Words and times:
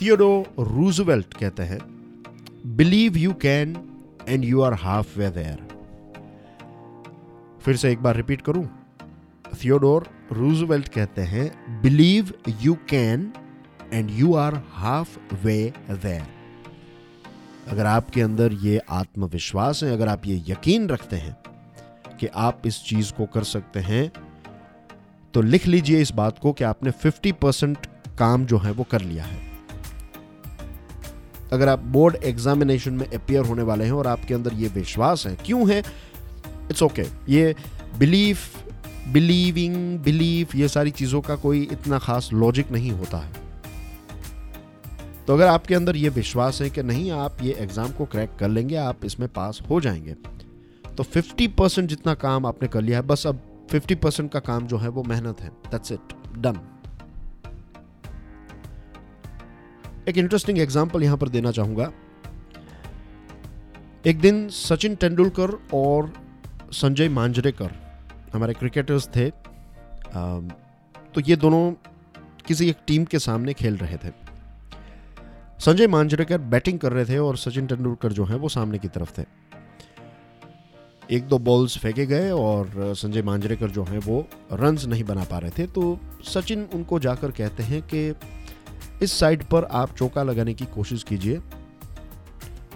थियोडो 0.00 0.46
Roosevelt 0.58 1.34
कहते 1.34 1.62
हैं 1.62 1.78
believe 2.66 3.16
you 3.16 3.32
can 3.32 3.76
and 4.28 4.44
you 4.44 4.60
are 4.60 4.74
half 4.74 5.18
way 5.18 5.30
there 5.30 5.62
फिर 7.62 7.76
से 7.76 7.92
एक 7.92 8.02
बार 8.02 8.16
रिपीट 8.16 8.42
करूँ? 8.42 8.64
थियोडोर 9.64 10.06
रूजवेल्ट 10.32 10.88
कहते 10.88 11.22
हैं 11.22 11.80
believe 11.82 12.32
you 12.62 12.74
can 12.74 13.32
and 13.92 14.10
you 14.10 14.34
are 14.34 14.62
half 14.72 15.18
way 15.34 15.72
there 15.90 16.26
अगर 17.68 17.86
आपके 17.86 18.22
अंदर 18.22 18.52
ये 18.52 18.80
आत्मविश्वास 18.90 19.82
है, 19.84 19.92
अगर 19.92 20.08
आप 20.08 20.26
ये 20.26 20.42
यकीन 20.48 20.88
रखते 20.88 21.16
हैं 21.16 21.36
कि 22.20 22.26
आप 22.26 22.66
इस 22.66 22.82
चीज़ 22.84 23.12
को 23.12 23.26
कर 23.26 23.44
सकते 23.44 23.80
हैं 23.80 24.10
तो 25.34 25.42
लिख 25.42 25.66
लीजिए 25.66 26.00
इस 26.00 26.12
बात 26.12 26.38
को 26.38 26.52
कि 26.52 26.64
आपने 26.64 26.90
50 26.90 27.32
परसेंट 27.32 27.86
काम 28.18 28.46
जो 28.46 28.58
है 28.58 28.72
वो 28.72 28.84
कर 28.84 29.00
लिया 29.00 29.24
है। 29.24 29.53
अगर 31.54 31.68
आप 31.68 31.78
बोर्ड 31.78 32.16
एग्जामिनेशन 32.16 32.92
में 32.92 33.06
अपियर 33.06 33.44
होने 33.44 33.62
वाले 33.62 33.84
हैं 33.84 33.92
और 33.92 34.06
आपके 34.06 34.34
अंदर 34.34 34.52
ये 34.52 34.68
विश्वास 34.68 35.26
है, 35.26 35.36
क्यों 35.46 35.70
है? 35.70 35.78
It's 36.70 36.82
okay 36.82 37.04
okay. 37.04 37.28
ये 37.28 37.54
बिलीफ 37.98 38.64
बिलीविंग 39.08 39.98
बिलीफ 39.98 40.54
ये 40.54 40.68
सारी 40.68 40.90
चीज़ों 40.90 41.20
का 41.20 41.36
कोई 41.36 41.62
इतना 41.72 41.98
खास 41.98 42.30
लॉजिक 42.32 42.70
नहीं 42.70 42.90
होता 42.90 43.18
है। 43.18 43.32
तो 45.26 45.34
अगर 45.34 45.46
आपके 45.46 45.74
अंदर 45.74 45.96
ये 45.96 46.08
विश्वास 46.08 46.62
है 46.62 46.70
कि 46.70 46.82
नहीं, 46.82 47.10
आप 47.10 47.36
ये 47.42 47.52
एग्ज़ाम 47.52 47.92
को 47.92 48.04
क्रैक 48.04 48.30
कर 48.40 48.48
लेंगे, 48.48 48.76
आप 48.76 49.04
इसमें 49.04 49.28
पास 49.28 49.62
हो 49.70 49.80
जाएँगे। 49.80 50.14
तो 50.96 51.02
50 51.02 51.48
परसेंट 51.48 51.88
जितना 51.88 52.14
काम 52.14 52.46
आपने 52.46 52.68
कर 52.68 52.82
लिया 52.82 52.98
है, 52.98 53.06
बस 53.06 53.26
अब 53.26 53.68
50 53.72 53.94
परसेंट 53.94 54.32
का 54.32 54.40
काम 54.40 54.66
जो 54.66 54.78
है 54.78 54.88
वो 54.88 55.02
मेहनत 55.02 55.40
है। 55.40 55.48
दैट्स 55.48 55.92
इट 55.92 56.38
डन 56.38 56.58
एक 60.08 60.18
इंटरेस्टिंग 60.18 60.58
एग्ज़ाम्पल 60.58 61.02
यहाँ 61.02 61.16
पर 61.16 61.28
देना 61.28 61.50
चाहूँगा। 61.52 61.90
एक 64.06 64.18
दिन 64.20 64.48
सचिन 64.50 64.94
तेंदुलकर 64.96 65.50
और 65.74 66.12
संजय 66.72 67.08
मांजरेकर, 67.10 67.70
हमारे 68.32 68.54
क्रिकेटर्स 68.54 69.08
थे 69.16 69.30
तो 71.14 71.20
ये 71.20 71.36
दोनों 71.36 71.72
किसी 72.46 72.68
एक 72.70 72.76
टीम 72.86 73.04
के 73.04 73.18
सामने 73.20 73.52
खेल 73.54 73.76
रहे 73.76 73.96
थे। 73.96 74.10
संजय 75.60 75.86
मांजरेकर 75.88 76.38
बैटिंग 76.38 76.78
कर 76.78 76.92
रहे 76.92 77.04
थे 77.04 77.18
और 77.18 77.36
सचिन 77.36 77.66
तेंदुलकर 77.66 78.12
जो 78.12 78.24
है 78.24 78.36
वो 78.36 78.48
सामने 78.50 78.78
की 78.78 78.88
तरफ़ 78.88 79.18
थे। 79.18 79.24
एक 81.10 81.26
दो 81.28 81.38
बॉल्स 81.40 81.78
फेंके 81.78 82.06
गए 82.06 82.30
और 82.32 82.94
संजय 82.96 83.22
मांजरेकर 83.22 83.70
जो 83.70 83.84
हैं 83.84 83.98
वो 84.00 84.26
रन्स 84.52 84.86
नहीं 84.86 85.04
बना 85.04 85.24
पा 85.24 85.38
रहे 85.38 85.50
थे 85.58 85.66
तो 85.68 85.98
सचिन 86.24 86.68
उनको 86.74 86.98
जाकर 87.00 87.30
कहते 87.32 87.62
हैं 87.62 87.82
कि 87.84 88.10
इस 89.02 89.18
साइड 89.20 89.44
पर 89.44 89.64
आप 89.64 89.96
चौका 89.96 90.22
लगाने 90.22 90.54
की 90.54 90.64
कोशिश 90.64 91.02
कीजिए 91.02 91.40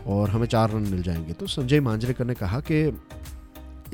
और 0.07 0.31
हमें 0.31 0.47
चार 0.47 0.71
रन 0.71 0.83
मिल 0.83 1.03
जाएँगे। 1.03 1.33
तो 1.33 1.47
संजय 1.47 1.81
मांजरेकर 1.81 2.25
ने 2.25 2.35
कहा 2.35 2.61
कि 2.61 3.01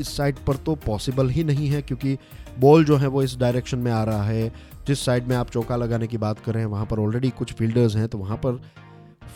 इस 0.00 0.16
साइड 0.16 0.36
पर 0.46 0.56
तो 0.56 0.74
पॉसिबल 0.74 1.28
ही 1.28 1.44
नहीं 1.44 1.68
है 1.68 1.82
क्योंकि 1.82 2.18
बॉल 2.58 2.84
जो 2.84 2.96
है 2.96 3.06
वो 3.06 3.22
इस 3.22 3.36
डायरेक्शन 3.36 3.78
में 3.78 3.92
आ 3.92 4.04
रहा 4.04 4.24
है। 4.24 4.52
जिस 4.86 5.04
साइड 5.04 5.26
में 5.26 5.36
आप 5.36 5.50
चौका 5.50 5.76
लगाने 5.76 6.06
की 6.06 6.18
बात 6.18 6.38
कर 6.38 6.54
रहे 6.54 6.62
हैं, 6.62 6.70
वहाँ 6.70 6.86
पर 6.86 6.98
ऑलरेडी 6.98 7.30
कुछ 7.30 7.52
फील्डर्स 7.52 7.96
हैं 7.96 8.08
तो 8.08 8.18
वहाँ 8.18 8.36
पर 8.36 8.60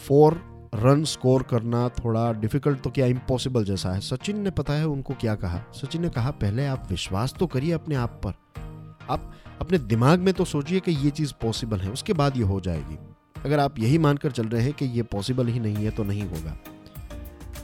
फोर 0.08 0.40
रन 0.74 1.04
स्कोर 1.04 1.42
करना 1.42 1.88
थोड़ा 1.88 2.32
डिफ़िकल्ट 2.32 2.80
तो 2.80 2.90
क्या 2.90 3.06
इम्पॉसिबल 3.06 3.64
जैसा 3.64 3.92
है। 3.92 4.00
सचिन 4.00 4.40
ने 4.40 4.50
पता 4.50 4.72
है 4.72 4.86
उनको 4.86 5.14
क्या 5.14 5.34
कहा? 5.34 5.62
सचिन 5.74 6.02
ने 6.02 6.08
कहा, 6.08 6.30
पहले 6.30 6.66
आप 6.66 6.86
विश्वास 6.90 7.34
तो 7.38 7.46
करिए 7.46 7.72
अपने 7.72 7.94
आप 7.94 8.20
पर। 8.26 8.32
आप 9.10 9.32
अपने 9.60 9.78
दिमाग 9.78 10.18
में 10.18 10.32
तो 10.34 10.44
सोचिए 10.44 10.80
कि 10.80 10.92
ये 10.92 11.10
चीज़ 11.10 11.32
पॉसिबल 11.42 11.80
है, 11.80 11.90
उसके 11.90 12.12
बाद 12.12 12.36
ये 12.36 12.42
हो 12.42 12.60
जाएगी। 12.60 12.98
अगर 13.44 13.58
आप 13.58 13.78
यही 13.78 13.98
मानकर 13.98 14.30
चल 14.30 14.46
रहे 14.46 14.62
हैं 14.62 14.72
कि 14.72 14.84
ये 14.86 15.02
पॉसिबल 15.02 15.46
ही 15.46 15.60
नहीं 15.60 15.84
है 15.84 15.90
तो 15.90 16.04
नहीं 16.04 16.22
होगा। 16.22 16.56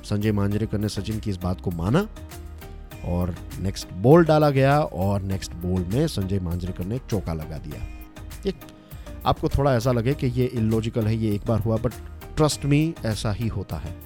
संजय 0.05 0.33
मांजरेकर 0.33 0.79
ने 0.79 0.89
सचिन 0.89 1.21
की 1.21 1.31
इस 1.31 1.37
बात 1.37 1.61
को 1.61 1.71
माना 1.71 2.07
और 3.05 3.35
नेक्स्ट 3.61 3.93
बॉल 3.93 4.25
डाला 4.25 4.51
गया 4.51 4.81
और 4.81 5.23
नेक्स्ट 5.23 5.53
बॉल 5.55 5.85
में 5.85 6.07
संजय 6.07 6.41
मांजरेकर 6.41 6.85
ने 6.85 6.99
चौका 7.11 7.33
लगा 7.33 7.59
दिया। 7.59 7.87
एक 8.47 8.61
आपको 9.27 9.49
थोड़ा 9.49 9.75
ऐसा 9.75 9.93
लगे 9.93 10.15
कि 10.15 10.27
ये 10.27 10.45
इलॉजिकल 10.45 11.07
है, 11.07 11.17
ये 11.17 11.35
एक 11.35 11.47
बार 11.47 11.61
हुआ 11.61 11.77
बट 11.77 11.93
ट्रस्ट 12.37 12.65
मी 12.65 12.95
ऐसा 13.05 13.33
ही 13.33 13.49
होता 13.49 13.77
है। 13.77 13.97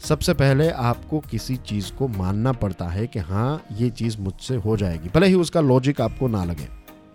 सबसे 0.00 0.34
पहले 0.34 0.70
आपको 0.70 1.20
किसी 1.20 1.56
चीज़ 1.56 1.92
को 1.92 2.08
मानना 2.08 2.52
पड़ता 2.52 2.84
है 2.84 3.06
कि 3.06 3.18
हाँ 3.18 3.64
ये 3.72 3.90
चीज़ 3.90 4.18
मुझसे 4.18 4.56
हो 4.56 4.76
जाएगी। 4.76 5.08
भले 5.08 5.26
ही 5.26 5.34
उसका 5.34 5.60
लॉजिक 5.60 6.00
आपको 6.00 6.28
ना 6.28 6.44
लगे। 6.44 6.68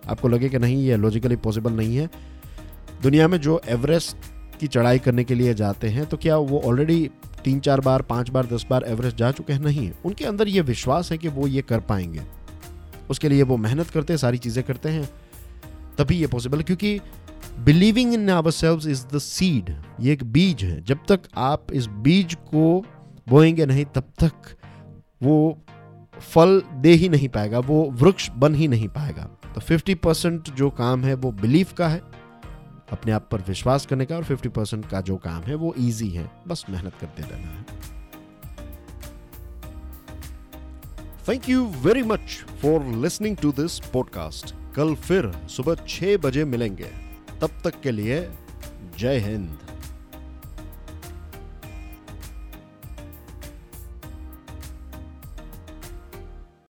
आपको 0.10 0.28
लगे 0.28 0.50
कि 0.50 0.60
नहीं, 0.60 0.84
ये 0.84 0.98
लॉजिकली 0.98 1.36
पॉसिबल 1.36 1.72
नहीं 1.72 1.96
है। 1.96 2.10
दुनिया 3.04 3.28
में 3.28 3.42
जो 3.42 3.62
एवरेस्ट 3.68 4.18
की 4.60 4.68
चढ़ाई 4.68 5.00
करने 5.00 5.24
के 5.24 5.36
लिए 5.36 5.54
जाते 5.54 5.90
हैं 5.90 6.06
तो 6.06 6.18
क्या 6.18 6.38
वो 6.38 6.62
ऑलरेडी 6.66 7.10
तीन 7.44 7.60
चार 7.60 7.80
बार, 7.80 8.02
पाँच 8.02 8.30
बार, 8.30 8.46
दस 8.46 8.66
बार 8.70 8.84
एवरेस्ट 8.88 9.18
जा 9.18 9.32
चुके 9.32 9.54
हैं? 9.54 9.60
नहीं। 9.60 9.92
उनके 10.06 10.26
अंदर 10.26 10.48
ये 10.48 10.62
विश्वास 10.62 11.12
है 11.12 11.18
कि 11.18 11.28
वो 11.28 11.48
ये 11.48 11.62
कर 11.62 11.80
पाएँगे। 11.80 12.22
उसके 13.10 13.30
लिए 13.30 13.44
वो 13.44 13.58
मेहनत 13.58 13.90
करते 13.90 14.14
हैं, 14.14 14.18
सारी 14.18 14.38
चीज़ें 14.38 14.64
करते 14.64 14.90
हैं। 14.90 15.10
तभी 15.98 16.16
ये 16.16 16.28
पॉसिबल 16.28 16.62
क्योंकि 16.62 17.00
believing 17.60 18.14
in 18.14 18.30
ourselves 18.52 18.90
is 18.90 19.08
the 19.08 19.18
seed 19.18 19.76
ये 20.00 20.14
एक 20.14 20.24
बीज 20.24 20.64
है। 20.64 20.84
जब 20.84 21.00
तक 21.10 21.22
आप 21.38 21.68
इस 21.74 21.86
बीज 21.86 22.34
को 22.34 22.86
बोएँगे 23.30 23.66
नहीं, 23.66 23.86
तब 23.86 24.04
तक 24.24 24.32
वो 25.24 25.62
फल 26.20 26.62
दे 26.74 26.92
ही 26.92 27.10
नहीं 27.10 27.30
पाएगा, 27.30 27.60
वो 27.60 27.90
वृक्ष 27.92 28.30
बन 28.30 28.56
ही 28.56 28.68
नहीं 28.68 28.88
पाएगा। 28.88 29.24
तो 29.24 29.62
50 29.62 29.96
परसेंट 29.96 30.50
जो 30.50 30.70
काम 30.70 31.04
है, 31.04 31.14
वो 31.14 31.32
बिलीफ 31.32 31.74
का 31.74 31.88
है, 31.88 32.02
अपने 32.92 33.12
आप 33.12 33.30
पर 33.32 33.42
विश्वास 33.42 33.86
करने 33.86 34.06
का, 34.06 34.16
और 34.16 34.24
50 34.24 34.50
परसेंट 34.50 34.90
का 34.90 35.02
जो 35.02 35.18
काम 35.18 35.42
है, 35.42 35.56
वो 35.56 35.74
इजी 35.78 36.10
है। 36.10 36.32
बस 36.48 36.66
मेहनत 36.70 36.94
करते 37.02 37.24
रहना 37.24 37.48
है। 37.48 37.66
Thank 41.30 41.50
you 41.50 41.66
very 41.66 42.04
much 42.04 42.20
for 42.62 42.84
listening 42.84 43.38
to 43.38 43.52
this 43.52 43.80
podcast 43.80 44.56
कल 44.76 44.96
फिर 44.96 45.32
सुबह 45.48 45.76
छह 45.88 46.18
बजे 46.18 46.46
मिलेंगे। 46.46 47.11
तब 47.42 47.50
तक 47.64 47.82
के 47.82 47.92
लिए 47.92 48.30
जय 49.00 49.18
हिंद। 49.18 49.71